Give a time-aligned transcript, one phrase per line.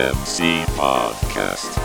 [0.00, 1.76] Podcast.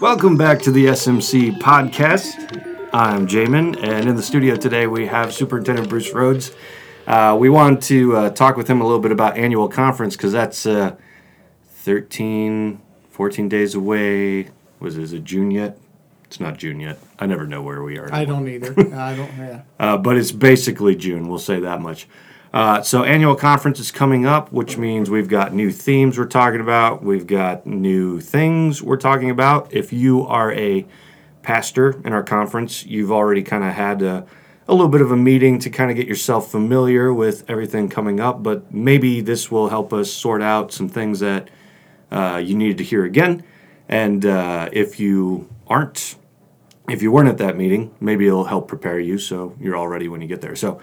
[0.00, 2.88] Welcome back to the SMC podcast.
[2.94, 6.52] I'm Jamin, and in the studio today we have Superintendent Bruce Rhodes.
[7.08, 10.30] Uh, we wanted to uh, talk with him a little bit about annual conference because
[10.30, 10.94] that's uh,
[11.68, 14.50] 13, 14 days away.
[14.78, 15.78] Was it, is it June yet?
[16.24, 16.98] It's not June yet.
[17.18, 18.12] I never know where we are.
[18.12, 18.72] I don't either.
[18.94, 19.36] I don't.
[19.38, 19.62] Yeah.
[19.80, 21.28] Uh, but it's basically June.
[21.28, 22.08] We'll say that much.
[22.52, 26.60] Uh, so annual conference is coming up, which means we've got new themes we're talking
[26.60, 27.02] about.
[27.02, 29.72] We've got new things we're talking about.
[29.72, 30.84] If you are a
[31.42, 34.26] pastor in our conference, you've already kind of had a,
[34.68, 38.20] a little bit of a meeting to kind of get yourself familiar with everything coming
[38.20, 38.42] up.
[38.42, 41.48] But maybe this will help us sort out some things that
[42.10, 43.42] uh, you needed to hear again.
[43.88, 46.16] And uh, if you aren't
[46.88, 50.08] if you weren't at that meeting, maybe it'll help prepare you so you're all ready
[50.08, 50.56] when you get there.
[50.56, 50.80] So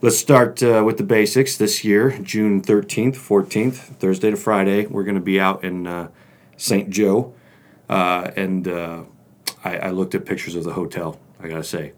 [0.00, 1.58] let's start uh, with the basics.
[1.58, 6.08] This year, June 13th, 14th, Thursday to Friday, we're going to be out in uh,
[6.56, 6.88] St.
[6.88, 7.34] Joe.
[7.90, 9.02] Uh, and uh,
[9.62, 11.92] I, I looked at pictures of the hotel, I got to say.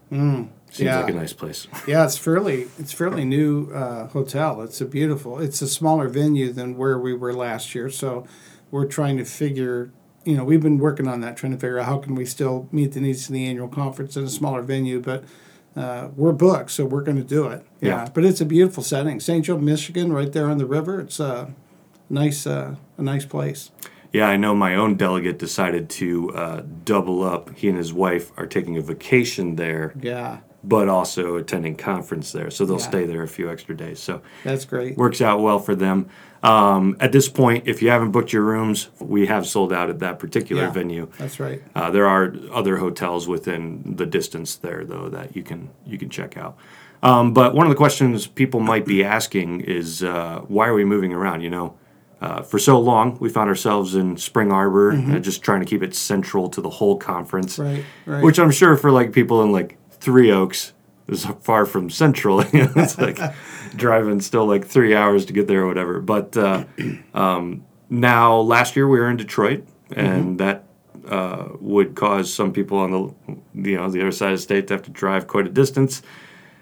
[0.70, 1.00] Seems yeah.
[1.00, 1.68] like a nice place.
[1.86, 4.62] Yeah, it's fairly it's fairly new uh, hotel.
[4.62, 5.38] It's a beautiful.
[5.38, 7.88] It's a smaller venue than where we were last year.
[7.88, 8.26] So
[8.70, 9.90] we're trying to figure.
[10.24, 12.68] You know, we've been working on that, trying to figure out how can we still
[12.72, 15.24] meet the needs of the annual conference in a smaller venue, but.
[15.74, 17.62] Uh, we're booked, so we're going to do it.
[17.82, 17.88] Yeah.
[17.88, 18.08] Yeah.
[18.14, 19.44] but it's a beautiful setting, St.
[19.44, 21.00] Joe, Michigan, right there on the river.
[21.00, 21.52] It's a
[22.08, 23.70] nice, uh, a nice place.
[24.10, 27.54] Yeah, I know my own delegate decided to uh, double up.
[27.54, 32.50] He and his wife are taking a vacation there, Yeah, but also attending conference there.
[32.50, 32.82] So they'll Yeah.
[32.88, 34.00] stay there a few extra days.
[34.00, 34.96] So that's great.
[34.98, 36.06] works out well for them.
[36.42, 40.00] Um, at this point, if you haven't booked your rooms, we have sold out at
[40.00, 40.70] that particular Yeah.
[40.70, 41.08] venue.
[41.18, 41.62] That's right.
[41.74, 46.08] Uh, there are other hotels within the distance there, though, that you can you can
[46.08, 46.56] check out.
[47.02, 50.84] Um, but one of the questions people might be asking is uh, why are we
[50.84, 51.42] moving around?
[51.42, 51.74] You know,
[52.20, 55.82] uh, for so long we found ourselves in Spring Arbor, uh, just trying to keep
[55.82, 58.24] it central to the whole conference, Right, right.
[58.24, 60.72] which I'm sure for like people in like Three Oaks
[61.08, 62.44] is far from central.
[62.52, 63.18] It's like
[63.74, 66.00] driving still like three hours to get there or whatever.
[66.00, 66.62] But uh,
[67.14, 70.62] um, now, last year we were in Detroit, and that
[71.08, 74.68] uh, would cause some people on the you know the other side of the state
[74.68, 76.02] to have to drive quite a distance.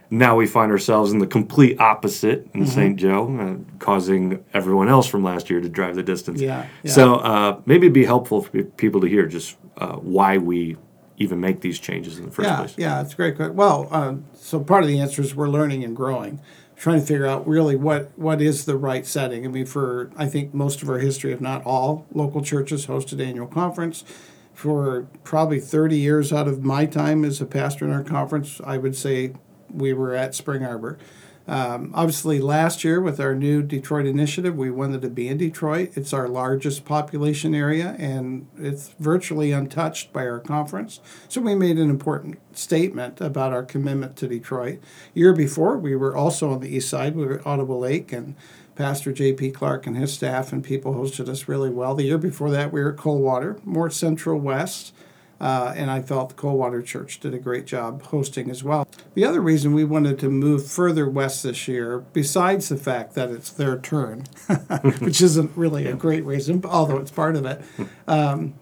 [0.08, 2.96] Now we find ourselves in the complete opposite in St.
[2.96, 6.40] Joe, uh, causing everyone else from last year to drive the distance.
[6.40, 6.92] Yeah, yeah.
[6.92, 10.78] So uh, maybe it'd be helpful for people to hear just uh, why we
[11.16, 12.74] even make these changes in the first yeah, place.
[12.76, 13.36] Yeah, it's a great.
[13.36, 16.40] que- Well, um, so part of the answer is we're learning and growing,
[16.76, 19.44] trying to figure out really what what is the right setting.
[19.44, 23.24] I mean, for I think most of our history, if not all, local churches hosted
[23.24, 24.04] annual conference.
[24.52, 28.78] For probably thirty years out of my time as a pastor in our conference, I
[28.78, 29.32] would say
[29.68, 30.98] we were at Spring Arbor.
[31.46, 35.92] Um, obviously, last year with our new Detroit initiative, we wanted to be in Detroit.
[35.94, 41.00] It's our largest population area and it's virtually untouched by our conference.
[41.28, 44.80] So we made an important statement about our commitment to Detroit.
[45.12, 47.14] Year before, we were also on the east side.
[47.14, 48.36] We were at Ottawa Lake and
[48.74, 49.52] Pastor J.P.
[49.52, 51.94] Clark and his staff and people hosted us really well.
[51.94, 54.94] The year before that, we were at Coldwater, more central west.
[55.40, 58.86] Uh, and I felt the Coldwater Church did a great job hosting as well.
[59.14, 63.30] The other reason we wanted to move further west this year, besides the fact that
[63.30, 64.24] it's their turn,
[65.00, 67.60] which isn't really a great reason, although it's part of it,
[68.06, 68.54] um,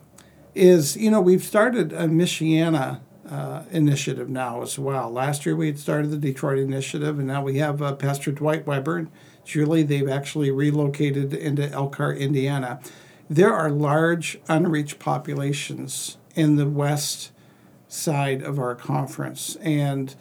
[0.54, 5.10] is you know we've started a Michiana uh, initiative now as well.
[5.10, 8.66] Last year we had started the Detroit initiative, and now we have uh, Pastor Dwight
[8.66, 9.10] Weber and
[9.44, 9.82] Julie.
[9.82, 12.80] They've actually relocated into Elkhart, Indiana.
[13.30, 17.30] There are large unreached populations in the west
[17.88, 20.14] side of our conference, and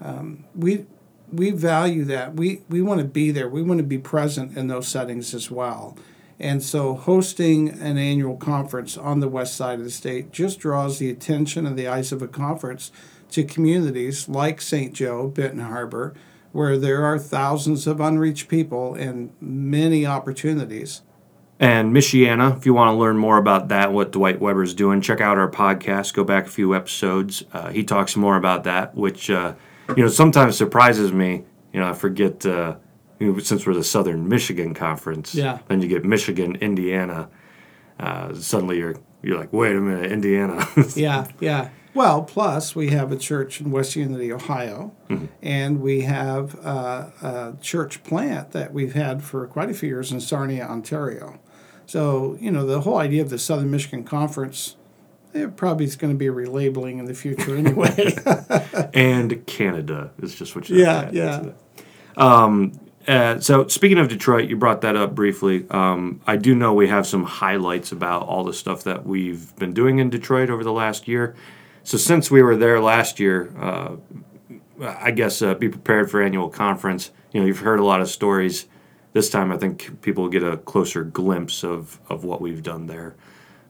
[0.00, 0.86] um, we
[1.32, 2.34] we value that.
[2.34, 3.48] We we want to be there.
[3.48, 5.96] We want to be present in those settings as well.
[6.38, 10.98] And so, hosting an annual conference on the west side of the state just draws
[10.98, 12.90] the attention and the eyes of a conference
[13.30, 14.92] to communities like St.
[14.92, 16.14] Joe, Benton Harbor,
[16.50, 21.02] where there are thousands of unreached people and many opportunities.
[21.62, 25.20] And Michiana, if you want to learn more about that, what Dwight Weber's doing, check
[25.20, 26.12] out our podcast.
[26.12, 27.44] Go back a few episodes.
[27.52, 29.54] Uh, he talks more about that, which uh,
[29.96, 31.44] you know sometimes surprises me.
[31.72, 32.74] You know, I forget uh,
[33.20, 35.36] you know, since we're the Southern Michigan Conference.
[35.36, 35.60] Yeah.
[35.68, 37.28] Then you get Michigan, Indiana.
[38.00, 40.66] Uh, suddenly you're you're like, wait a minute, Indiana.
[40.96, 41.70] Yeah, yeah.
[41.94, 44.96] Well, plus we have a church in West Unity, Ohio,
[45.42, 50.10] and we have uh, a church plant that we've had for quite a few years
[50.10, 51.38] in Sarnia, Ontario.
[51.92, 54.76] So, you know, the whole idea of the Southern Michigan Conference,
[55.34, 58.14] it probably is going to be relabeling in the future anyway.
[58.94, 61.52] and Canada is just what you Yeah, have to add yeah.
[62.16, 62.72] that.
[63.06, 65.66] Uh, so speaking of Detroit, you brought that up briefly.
[65.68, 69.74] Um, I do know we have some highlights about all the stuff that we've been
[69.74, 71.34] doing in Detroit over the last year.
[71.82, 73.96] So since we were there last year, uh,
[74.80, 77.10] I guess uh, be prepared for annual conference.
[77.32, 78.64] You know, you've heard a lot of stories.
[79.12, 82.86] This time, I think people will get a closer glimpse of of what we've done
[82.86, 83.14] there,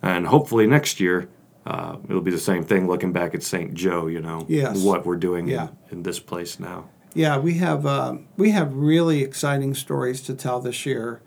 [0.02, 1.28] and hopefully next year.
[1.64, 3.72] Uh, it'll be the same thing looking back at St.
[3.72, 4.82] Joe, you know, Yes.
[4.82, 5.68] what we're doing Yeah.
[5.92, 6.88] in, in this place now.
[7.14, 11.20] Yeah, we have um, we have really exciting stories to tell this year.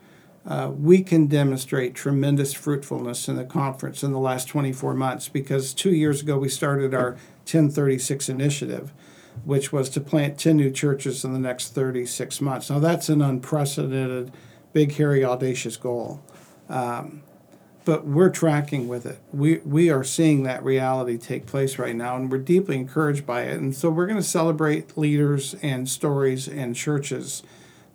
[0.45, 5.73] Uh, we can demonstrate tremendous fruitfulness in the conference in the last 24 months because
[5.73, 7.11] two years ago we started our
[7.45, 8.91] 1036 initiative,
[9.43, 12.69] which was to plant 10 new churches in the next 36 months.
[12.69, 14.31] Now that's an unprecedented,
[14.73, 16.23] big, hairy, audacious goal.
[16.69, 17.21] Um,
[17.85, 19.19] but we're tracking with it.
[19.31, 23.43] We we are seeing that reality take place right now, and we're deeply encouraged by
[23.43, 23.59] it.
[23.59, 27.43] And so we're going to celebrate leaders and stories and churches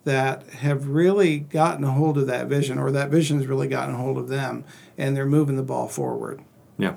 [0.05, 3.93] that have really gotten a hold of that vision, or that vision has really gotten
[3.93, 4.63] a hold of them,
[4.97, 6.41] and they're moving the ball forward.
[6.77, 6.95] Yeah,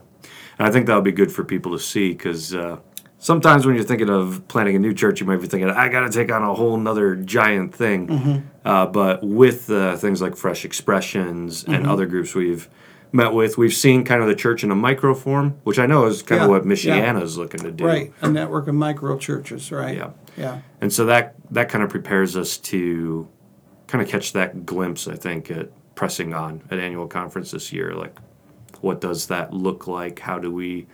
[0.58, 2.78] and I think that'll be good for people to see because uh,
[3.24, 6.00] sometimes when you're thinking of planting a new church, you might be thinking, "I got
[6.00, 10.64] to take on a whole nother giant thing." Uh, but with uh, things like Fresh
[10.64, 12.68] Expressions and other groups we've
[13.12, 16.04] met with, we've seen kind of the church in a micro form, which I know
[16.04, 16.72] is kind Yeah, of what yeah.
[16.72, 17.86] Michiana is looking to do.
[17.86, 19.72] Right, a network of micro churches.
[19.72, 19.96] Right.
[19.96, 20.10] Yeah.
[20.36, 20.60] Yeah.
[20.80, 23.26] And so that that kind of prepares us to
[23.86, 27.94] kind of catch that glimpse, I think, at pressing on at annual conference this year.
[27.94, 28.16] Like,
[28.80, 30.18] what does that look like?
[30.18, 30.86] How do we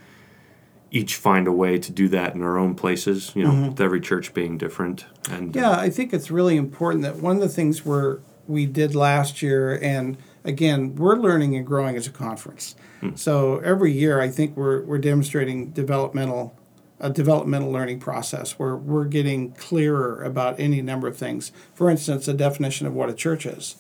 [0.90, 3.32] each find a way to do that in our own places?
[3.34, 5.06] You know, with every church being different.
[5.30, 8.66] And uh, Yeah, I think it's really important that one of the things we're we
[8.66, 12.74] did last year, and again, we're learning and growing as a conference.
[13.14, 16.54] So every year, I think we're we're demonstrating developmental
[17.00, 21.50] a developmental learning process where we're getting clearer about any number of things.
[21.72, 23.76] For instance, a definition of what a church is.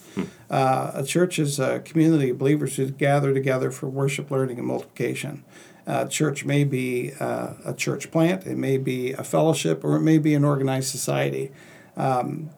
[0.48, 4.66] Uh, a church is a community of believers who gather together for worship, learning, and
[4.66, 5.44] multiplication.
[5.86, 10.02] Uh, church may be uh, a church plant, it may be a fellowship, or it
[10.02, 11.50] may be an organized society.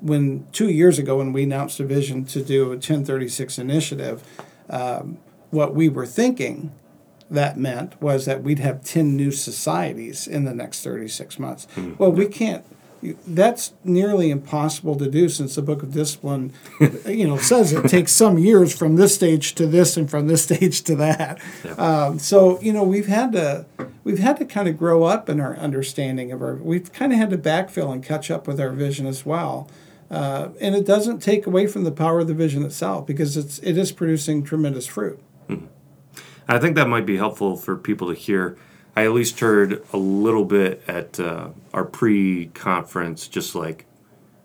[0.01, 4.23] When two years ago when we announced a vision to do a 1036 initiative
[4.71, 5.19] um,
[5.51, 6.73] what we were thinking
[7.31, 11.67] that meant was that we'd have 10 new societies in the next 36 months.
[11.99, 12.65] Well we can't
[13.27, 16.53] that's nearly impossible to do since the book of discipline
[17.07, 20.43] you know says it takes some years from this stage to this and from this
[20.49, 21.41] stage to that.
[21.79, 23.67] Um, so you know we've had to
[24.05, 27.19] we've had to kind of grow up in our understanding of our we've kind of
[27.19, 29.69] had to backfill and catch up with our vision as well.
[30.11, 33.59] Uh, and it doesn't take away from the power of the vision itself because it's
[33.61, 35.19] it is producing tremendous fruit.
[36.49, 38.59] I think that might be helpful for people to hear.
[38.95, 43.87] I at least heard a little bit at uh, our pre-conference, just like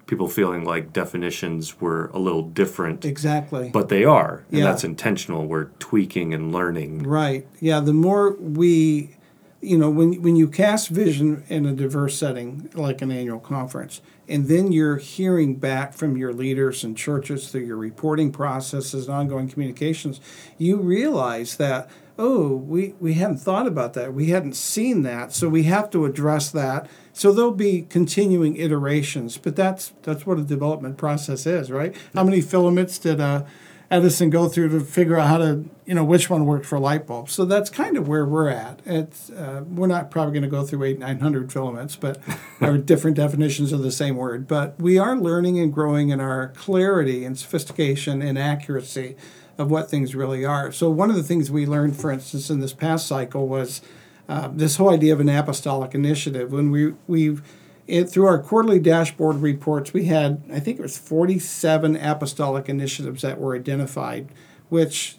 [0.06, 4.66] people feeling like definitions were a little different, exactly but they are, and Yeah.
[4.66, 5.46] that's intentional.
[5.46, 7.04] We're tweaking and learning.
[7.04, 7.46] Right.
[7.60, 7.82] Yeah.
[7.82, 9.18] The more we,
[9.60, 14.00] you know, when when you cast vision in a diverse setting like an annual conference,
[14.30, 19.14] and then you're hearing back from your leaders and churches through your reporting processes and
[19.16, 20.22] ongoing communications,
[20.58, 25.50] you realize that oh, we we hadn't thought about that, we hadn't seen that, so
[25.50, 26.90] we have to address that.
[27.14, 31.96] So there'll be continuing iterations, but that's that's what a development process is, right?
[32.14, 33.44] How many filaments did uh,
[33.90, 37.08] Edison go through to figure out how to, you know, which one worked for light
[37.08, 37.32] bulbs.
[37.32, 38.82] So that's kind of where we're at.
[38.86, 42.20] It's uh, we're not probably going to go through eight nine hundred filaments, but
[42.62, 44.48] or different definitions of the same word.
[44.48, 49.16] But we are learning and growing in our clarity and sophistication and accuracy
[49.58, 50.72] of what things really are.
[50.72, 53.82] So one of the things we learned, for instance, in this past cycle was
[54.30, 56.52] uh, this whole idea of an apostolic initiative.
[56.52, 57.42] When we we've
[57.88, 63.22] it, through our quarterly dashboard reports, we had I think it was 47 apostolic initiatives
[63.22, 64.30] that were identified,
[64.70, 65.18] which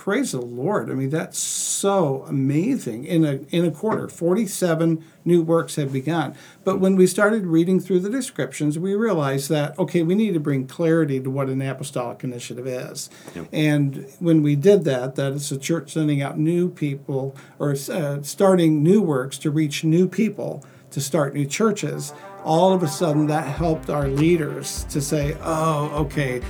[0.00, 0.90] praise the Lord.
[0.90, 3.04] I mean that's so amazing.
[3.04, 6.34] In a in a quarter, 47 new works have begun.
[6.64, 10.40] But when we started reading through the descriptions, we realized that okay, we need to
[10.40, 13.10] bring clarity to what an apostolic initiative is.
[13.52, 18.22] And when we did that, that it's a church sending out new people or uh,
[18.22, 22.14] starting new works to reach new people to start new churches.
[22.44, 26.40] All of a sudden that helped our leaders to say, oh, okay,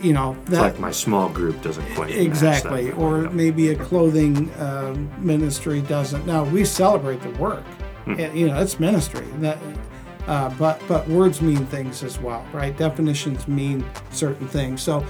[0.00, 4.50] you know, It's that like my small group doesn't quite exactly, or maybe a clothing
[4.60, 6.26] um, ministry doesn't.
[6.26, 7.64] Now we celebrate the work,
[8.04, 8.14] Hmm.
[8.18, 9.26] and, you know, it's ministry.
[9.40, 9.58] That,
[10.26, 12.76] uh, but but words mean things as well, right?
[12.76, 14.82] Definitions mean certain things.
[14.82, 15.04] So,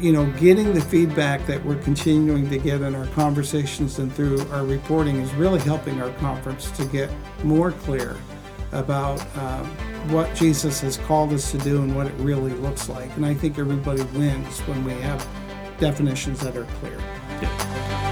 [0.00, 4.40] you know, getting the feedback that we're continuing to get in our conversations and through
[4.50, 7.10] our reporting is really helping our conference to get
[7.44, 8.16] more clear
[8.72, 9.66] about um,
[10.10, 13.14] what Jesus has called us to do and what it really looks like.
[13.16, 15.26] And I think everybody wins when we have
[15.78, 16.98] definitions that are clear.
[17.40, 18.11] Now,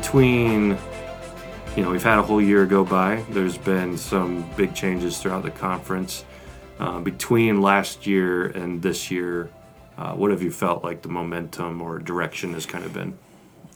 [0.00, 0.78] between,
[1.76, 3.22] you know, we've had a whole year go by.
[3.30, 6.24] There's been some big changes throughout the conference.
[6.78, 9.50] Uh, between last year and this year,
[9.98, 13.18] uh, what have you felt like the momentum or direction has kind of been?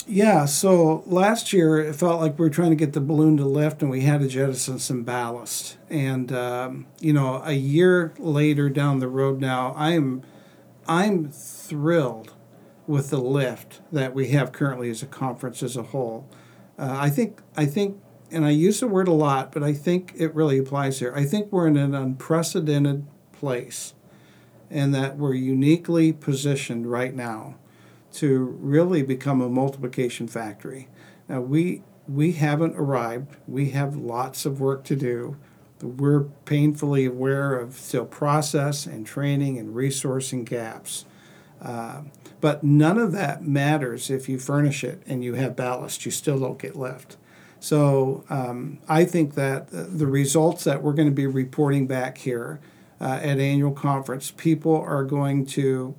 [0.07, 3.45] Yeah, so last year it felt like we were trying to get the balloon to
[3.45, 5.77] lift and we had to jettison some ballast.
[5.91, 10.23] And um, you know, a year later down the road now, I'm
[10.87, 12.34] I'm thrilled
[12.87, 16.29] with the lift that we have currently as a conference as a whole.
[16.79, 18.01] Uh, I think I think
[18.31, 21.13] and I use the word a lot, but I think it really applies here.
[21.15, 23.95] I think we're in an unprecedented place
[24.71, 27.57] and that we're uniquely positioned right now
[28.15, 30.89] to really become a multiplication factory.
[31.29, 33.37] Now we we haven't arrived.
[33.47, 35.37] We have lots of work to do.
[35.81, 41.05] We're painfully aware of still process and training and resourcing gaps.
[41.61, 42.03] Uh,
[42.45, 46.05] but none of that matters if you furnish it and you have ballast.
[46.05, 47.17] You still don't get lift.
[47.59, 52.61] So um, I think that the results that we're going to be reporting back here
[53.01, 55.95] uh, at annual conference, people are going to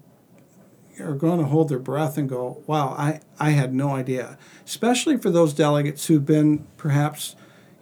[1.00, 4.38] are going to hold their breath and go, "Wow, I I had no idea."
[4.68, 7.36] Especially for those delegates who've been perhaps,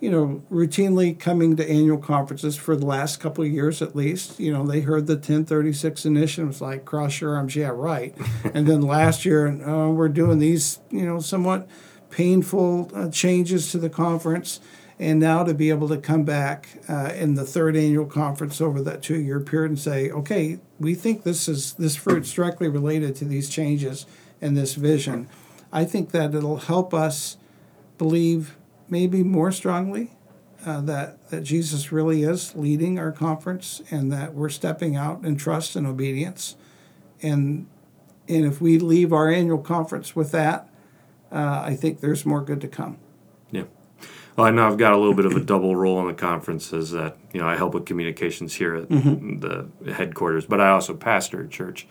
[0.04, 4.38] you know, routinely coming to annual conferences for the last couple of years at least.
[4.38, 8.14] You know, they heard the 1036 initiative, was like, "Cross your arms, yeah, right."
[8.54, 11.70] and then last year, uh, we're doing these, you know, somewhat
[12.10, 14.60] painful uh, changes to the conference.
[15.00, 18.82] And now to be able to come back uh, in the third annual conference over
[18.82, 23.26] that two-year period and say, okay, we think this is this fruit's directly related to
[23.26, 24.06] these changes
[24.42, 25.30] and this vision.
[25.72, 27.38] I think that it'll help us
[27.98, 28.58] believe
[28.94, 30.12] maybe more strongly
[30.68, 35.36] uh, that that Jesus really is leading our conference and that we're stepping out in
[35.36, 36.56] trust and obedience.
[37.24, 37.66] And
[38.30, 40.70] and if we leave our annual conference with that,
[41.32, 43.00] uh, I think there's more good to come.
[43.52, 43.64] Yeah.
[44.38, 46.72] Well, I know I've got a little bit of a double role in the conference
[46.72, 50.96] as that, you know, I help with communications here at the headquarters, but I also
[50.96, 51.86] pastor a church.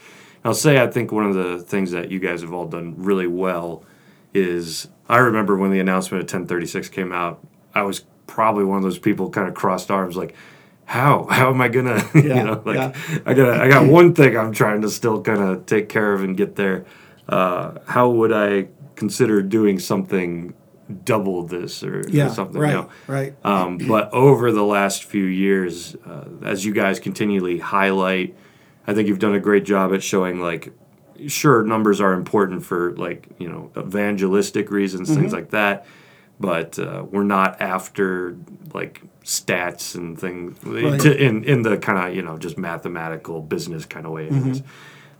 [0.45, 3.29] I'll say I think one of the things that you guys have all done really
[3.29, 3.85] well
[4.35, 8.83] is I remember when the announcement of 1036 came out, I was probably one of
[8.83, 10.35] those people kind of crossed arms like,
[10.85, 13.21] how how am I gonna you know like yeah.
[13.25, 16.23] I got I got one thing I'm trying to still kind of take care of
[16.25, 16.85] and get there.
[17.29, 20.55] Uh, how would I consider doing something
[21.05, 22.61] double this or, or Yeah, something?
[22.61, 22.91] right, You know?
[23.07, 23.35] right.
[23.45, 28.37] Um, but over the last few years, uh, as you guys continually highlight,
[28.87, 30.73] I think you've done a great job at showing like,
[31.29, 35.21] sure, numbers are important for like you know evangelistic reasons, Mm-hmm.
[35.21, 35.87] things like that.
[36.41, 38.37] But uh, we're not after
[38.75, 41.01] like stats and things Right.
[41.01, 44.33] to, in in the kind of you know just mathematical business kind of way it
[44.47, 44.63] is.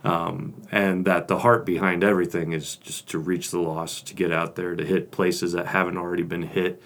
[0.03, 4.33] Um, and that the heart behind everything is just to reach the lost, to get
[4.33, 6.81] out there, to hit places that haven't already been hit.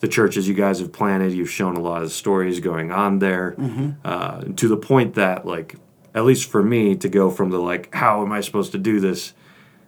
[0.00, 3.56] The churches you guys have planted, you've shown a lot of stories going on there,
[4.04, 5.76] uh, to the point that, like,
[6.18, 8.98] at least for me, to go from the like, how am I supposed to do
[8.98, 9.34] this?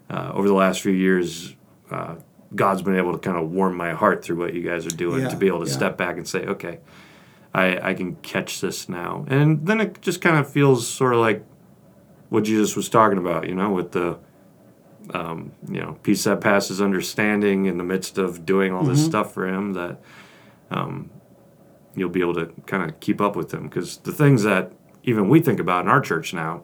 [0.09, 1.55] Uh, over the last few years,
[1.91, 2.15] uh,
[2.55, 5.23] God's been able to kind of warm my heart through what you guys are doing
[5.23, 5.77] Yeah, to be able to yeah.
[5.77, 6.81] step back and say, okay,
[7.53, 9.25] I, I can catch this now.
[9.29, 11.45] And then it just kind of feels sort of like
[12.29, 14.19] what Jesus was talking about, you know, with the,
[15.13, 19.35] um, you know, peace that passes understanding in the midst of doing all this stuff
[19.35, 20.01] for him that
[20.71, 21.11] um,
[21.95, 23.65] you'll be able to kind of keep up with him.
[23.69, 24.73] Because the things that
[25.11, 26.63] even we think about in our church now,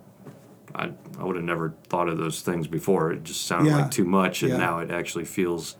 [0.74, 3.12] I, I would have never thought of those things before.
[3.12, 3.82] It just sounded Yeah.
[3.82, 4.58] like too much, and Yeah.
[4.58, 5.76] now it actually feels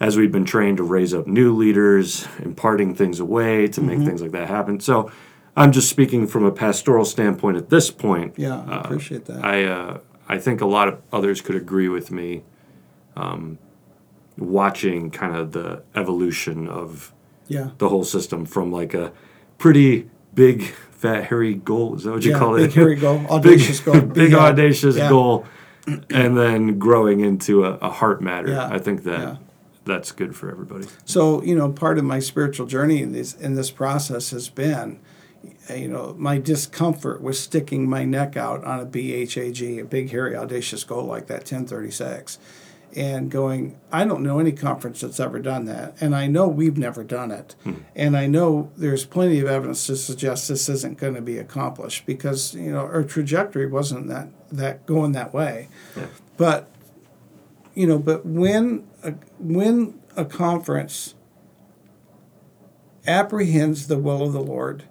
[0.00, 3.86] as we've been trained to raise up new leaders, imparting things away to Mm-hmm.
[3.98, 4.80] make things like that happen.
[4.80, 5.10] So
[5.56, 8.34] I'm just speaking from a pastoral standpoint at this point.
[8.36, 9.44] Yeah, I appreciate that.
[9.44, 12.42] I uh, I think a lot of others could agree with me.
[13.16, 13.58] Um,
[14.38, 17.12] watching kind of the evolution of
[17.48, 17.68] yeah.
[17.78, 19.12] the whole system from like a
[19.58, 23.18] pretty big fat hairy goal is that what you Yeah, call big it hairy goal,
[23.30, 24.00] audacious big, goal.
[24.22, 24.38] big Yeah.
[24.38, 25.08] audacious Yeah.
[25.08, 25.44] goal
[26.10, 28.68] and then growing into a, a heart matter Yeah.
[28.70, 29.38] i think that
[29.84, 33.56] that's good for everybody So you know, part of my spiritual journey in this in
[33.56, 35.00] this process has been,
[35.74, 40.36] you know, my discomfort with sticking my neck out on a BHAG, a big hairy
[40.36, 42.38] audacious goal like that 1036,
[42.94, 46.76] and going, I don't know any conference that's ever done that, and I know we've
[46.76, 47.74] never done it, hmm.
[47.96, 52.06] and I know there's plenty of evidence to suggest this isn't going to be accomplished
[52.06, 55.68] because you know our trajectory wasn't that that going that way,
[56.36, 56.68] but
[57.74, 61.14] you know, but when a, when a conference
[63.06, 64.84] apprehends the will of the Lord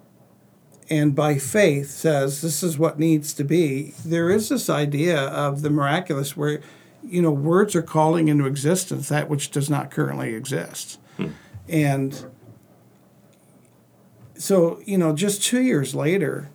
[0.90, 5.62] and by faith says this is what needs to be, there is this idea of
[5.62, 6.60] the miraculous where,
[7.04, 10.98] you know, words are calling into existence that which does not currently exist.
[11.68, 12.26] And
[14.34, 16.50] so, you know, just two years later,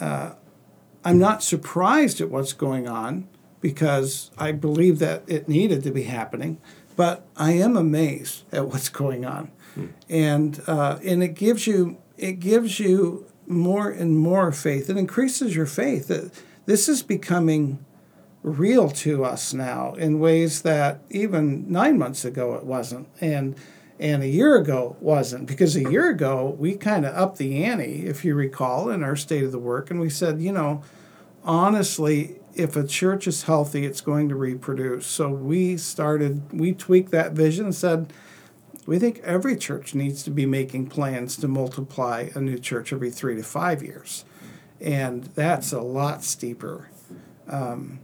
[0.00, 0.32] uh,
[1.04, 3.28] I'm not surprised at what's going on
[3.60, 6.58] because I believe that it needed to be happening,
[6.94, 9.50] but I am amazed at what's going on,
[10.08, 14.90] and uh, and it gives you it gives you more and more faith.
[14.90, 16.08] It increases your faith
[16.66, 17.84] this is becoming
[18.46, 23.56] real to us now in ways that even nine months ago it wasn't, and
[23.98, 28.06] and a year ago wasn't because a year ago we kind of upped the ante,
[28.06, 30.82] if you recall, in our state of the work, and we said, you know,
[31.44, 35.06] honestly, if a church is healthy, it's going to reproduce.
[35.06, 38.12] So we started, we tweaked that vision and said,
[38.86, 43.10] we think every church needs to be making plans to multiply a new church every
[43.10, 44.24] three to five years.
[44.80, 46.90] And that's a lot steeper.
[47.48, 48.00] Um,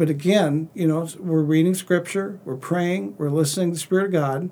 [0.00, 4.12] but again, you know, we're reading scripture, we're praying, we're listening to the Spirit of
[4.12, 4.50] God,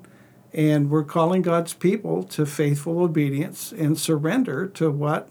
[0.53, 5.27] and we're calling God's people to faithful obedience and surrender to what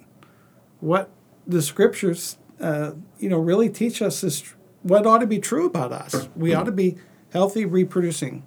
[0.81, 1.11] what
[1.47, 4.43] the scriptures uh, you know really teach us is
[4.83, 6.29] what ought to be true about us.
[6.35, 6.97] We ought to be
[7.33, 8.45] healthy, reproducing,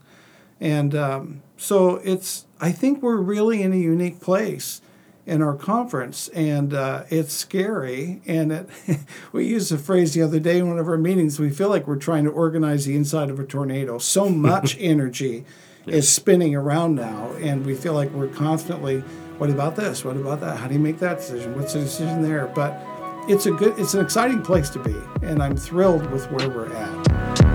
[0.59, 2.47] and um, so it's.
[2.59, 4.81] I think we're really in a unique place
[5.25, 8.21] in our conference, and uh, it's scary.
[8.25, 8.69] And it,
[9.31, 11.39] we used a phrase the other day in one of our meetings.
[11.39, 13.97] We feel like we're trying to organize the inside of a tornado.
[13.97, 15.45] So much energy
[15.85, 19.03] is spinning around now, and we feel like we're constantly.
[19.37, 20.05] What about this?
[20.05, 20.57] What about that?
[20.57, 21.55] How do you make that decision?
[21.55, 22.45] What's the decision there?
[22.45, 22.79] But
[23.27, 26.71] it's a good, it's an exciting place to be, and I'm thrilled with where we're
[26.71, 27.50] at.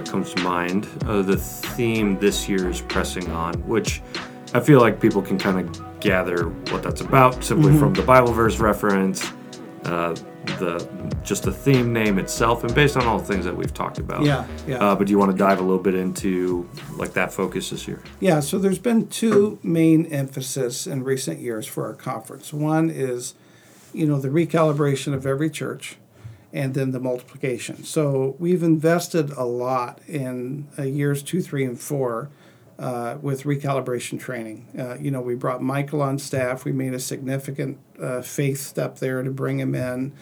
[0.00, 0.88] That comes to mind.
[1.06, 4.02] Uh, the theme this year is pressing on which
[4.54, 8.32] i feel like people can kind of gather what that's about simply from the bible
[8.32, 9.30] verse reference
[9.84, 10.14] uh,
[10.58, 13.98] the just the theme name itself and based on all the things that we've talked
[13.98, 14.22] about.
[14.24, 14.76] Yeah, yeah.
[14.76, 17.88] uh, but do you want to dive a little bit into like that focus this
[17.88, 18.02] year?
[18.20, 22.52] Yeah, so there's been two main emphasis in recent years for our conference.
[22.52, 23.34] One is,
[23.92, 25.96] you know, the recalibration of every church,
[26.52, 27.84] and then the multiplication.
[27.84, 32.30] So we've invested a lot in uh, years two, three, and four
[32.78, 34.66] uh, with recalibration training.
[34.76, 36.64] Uh, you know, we brought Michael on staff.
[36.64, 40.12] We made a significant uh, faith step there to bring him in.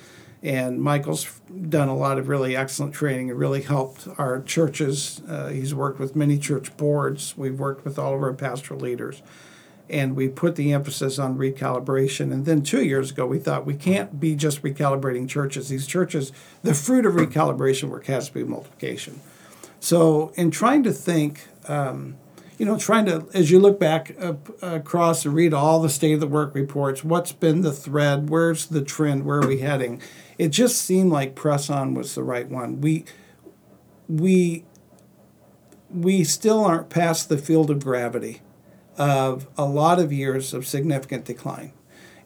[0.42, 5.20] And Michael's done a lot of really excellent training and really helped our churches.
[5.28, 7.36] Uh, he's worked with many church boards.
[7.36, 9.22] We've worked with all of our pastoral leaders.
[9.90, 12.32] And we put the emphasis on recalibration.
[12.32, 15.68] And then two years ago, we thought we can't be just recalibrating churches.
[15.68, 19.20] These churches, the fruit of recalibration work has to be multiplication.
[19.80, 22.16] So, in trying to think, um,
[22.58, 24.14] you know, trying to, as you look back
[24.60, 28.28] across and read all the state of the work reports, what's been the thread?
[28.28, 29.24] Where's the trend?
[29.24, 30.02] Where are we heading?
[30.36, 32.80] It just seemed like press on was the right one.
[32.80, 33.04] We,
[34.08, 34.64] we,
[35.88, 38.42] we still aren't past the field of gravity
[38.98, 41.72] of a lot of years of significant decline.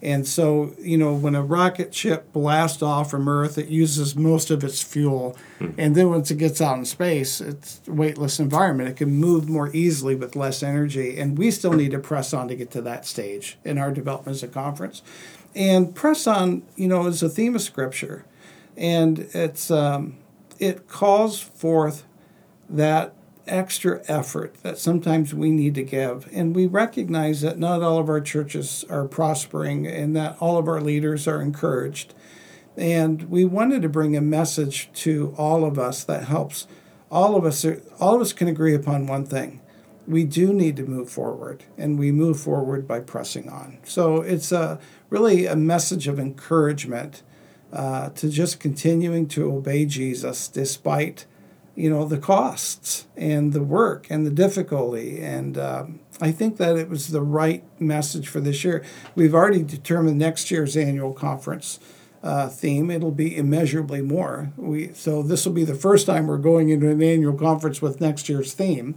[0.03, 4.51] And so, you know, when a rocket ship blasts off from Earth, it uses most
[4.51, 5.37] of its fuel.
[5.79, 8.89] And then once it gets out in space, it's a weightless environment.
[8.89, 11.21] It can move more easily with less energy.
[11.21, 14.35] And we still need to press on to get to that stage in our development
[14.35, 15.03] as a conference.
[15.55, 18.25] And press on, you know, is a theme of Scripture.
[18.77, 20.17] And it's um,
[20.59, 22.05] it calls forth
[22.69, 23.15] that
[23.47, 26.29] extra effort that sometimes we need to give.
[26.33, 30.69] And we recognize that not all of our churches are prospering and that all of
[30.69, 32.15] our leaders are encouraged.
[32.77, 36.67] And we wanted to bring a message to all of us that helps
[37.11, 37.67] all of us
[38.01, 39.61] all of us can agree upon one thing.
[40.07, 43.79] We do need to move forward and we move forward by pressing on.
[43.85, 47.23] So it's a really a message of encouragement
[47.73, 51.27] uh, to just continuing to obey Jesus despite
[51.75, 55.21] you know the costs and the work and the difficulty.
[55.21, 58.85] And um, i think that it was the right message for this year.
[59.15, 61.79] We've already determined next year's annual conference
[62.23, 62.91] uh, theme.
[62.91, 64.53] It'll be immeasurably more.
[64.57, 68.01] We so this will be the first time we're going into an annual conference with
[68.01, 68.97] next year's theme.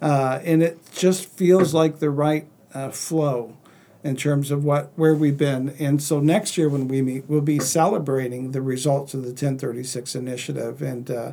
[0.00, 3.56] Uh, and it just feels like the right uh, flow
[4.02, 5.70] in terms of what where we've been.
[5.78, 10.14] And so next year when we meet we'll be celebrating the results of the 1036
[10.14, 10.82] initiative.
[10.82, 11.32] And uh,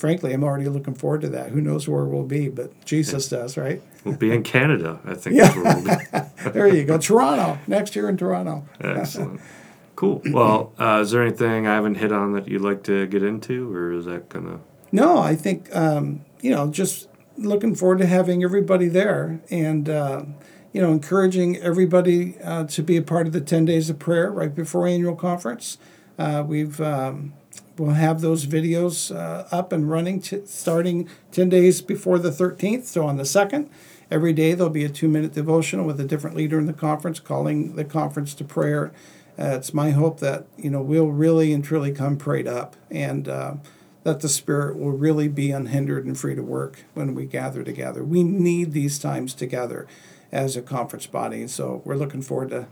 [0.00, 1.50] frankly, I'm already looking forward to that.
[1.50, 3.38] Who knows where we'll be, but Jesus yeah.
[3.38, 3.82] does, right?
[4.02, 5.36] We'll be in Canada, I think.
[5.36, 5.54] Yeah.
[5.54, 6.96] We'll there you go.
[6.96, 8.66] Toronto, next year in Toronto.
[8.80, 9.40] Excellent.
[9.96, 10.22] Cool.
[10.30, 13.70] Well, uh, is there anything I haven't hit on that you'd like to get into,
[13.70, 14.60] or is that going to?
[14.92, 20.24] No, I think, um, you know, just looking forward to having everybody there and, uh,
[20.72, 24.30] you know, encouraging everybody uh, to be a part of the 10 days of prayer
[24.30, 25.76] right before annual conference.
[26.18, 27.34] Uh, we've um,
[27.80, 32.84] We'll have those videos uh, up and running t- starting 10 days before the 13th.
[32.84, 33.70] So on the 2nd,
[34.10, 37.20] every day there'll be a two minute devotional with a different leader in the conference
[37.20, 38.92] calling the conference to prayer.
[39.38, 43.26] Uh, it's my hope that you know we'll really and truly come prayed up and
[43.30, 43.54] uh,
[44.02, 48.04] that the Spirit will really be unhindered and free to work when we gather together.
[48.04, 49.86] We need these times together
[50.30, 52.66] as a conference body, so we're looking forward to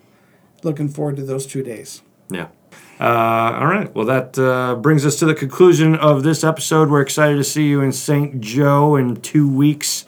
[0.62, 2.02] looking forward to those two days.
[2.30, 2.48] Yeah.
[3.00, 3.94] Uh, all right.
[3.94, 6.90] Well, that uh, brings us to the conclusion of this episode.
[6.90, 8.40] We're excited to see you in St.
[8.40, 10.04] Joe in two weeks,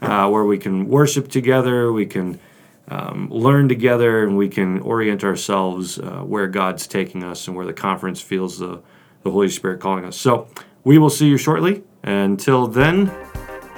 [0.00, 2.40] uh, where we can worship together, we can
[2.88, 7.64] um, learn together, and we can orient ourselves uh, where God's taking us and where
[7.64, 8.82] the conference feels the,
[9.22, 10.16] the Holy Spirit calling us.
[10.16, 10.48] So
[10.82, 11.84] we will see you shortly.
[12.02, 13.12] Until then,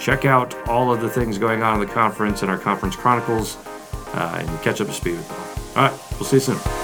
[0.01, 3.59] check out all of the things going on in the conference and our conference chronicles
[4.15, 5.39] uh, and catch up to speed with them.
[5.77, 6.01] All right.
[6.13, 6.84] We'll see you soon.